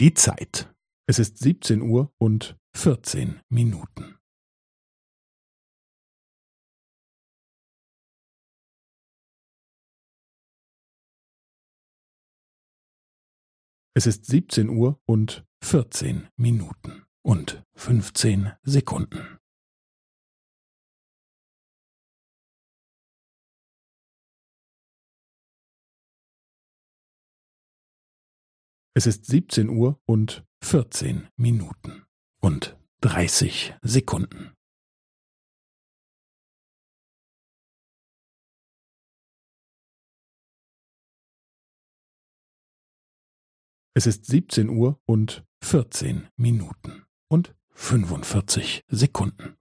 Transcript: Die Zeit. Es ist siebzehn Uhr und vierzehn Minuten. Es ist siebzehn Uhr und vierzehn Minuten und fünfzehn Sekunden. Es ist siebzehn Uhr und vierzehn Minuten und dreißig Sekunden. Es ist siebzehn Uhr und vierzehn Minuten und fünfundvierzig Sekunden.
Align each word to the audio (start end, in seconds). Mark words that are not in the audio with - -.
Die 0.00 0.14
Zeit. 0.14 0.72
Es 1.08 1.18
ist 1.18 1.38
siebzehn 1.38 1.82
Uhr 1.82 2.14
und 2.18 2.56
vierzehn 2.72 3.40
Minuten. 3.48 4.16
Es 13.96 14.06
ist 14.06 14.26
siebzehn 14.26 14.68
Uhr 14.68 15.02
und 15.04 15.44
vierzehn 15.64 16.28
Minuten 16.36 17.04
und 17.22 17.64
fünfzehn 17.74 18.52
Sekunden. 18.62 19.37
Es 28.98 29.06
ist 29.06 29.26
siebzehn 29.26 29.68
Uhr 29.68 30.02
und 30.06 30.44
vierzehn 30.60 31.28
Minuten 31.36 32.04
und 32.40 32.76
dreißig 33.00 33.76
Sekunden. 33.80 34.56
Es 43.94 44.08
ist 44.08 44.26
siebzehn 44.26 44.68
Uhr 44.68 45.00
und 45.06 45.46
vierzehn 45.62 46.28
Minuten 46.36 47.06
und 47.28 47.54
fünfundvierzig 47.70 48.82
Sekunden. 48.88 49.56